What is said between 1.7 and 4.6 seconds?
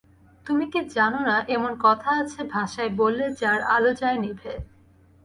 কথা আছে ভাষায় বললে যার আলো যায় নিভে।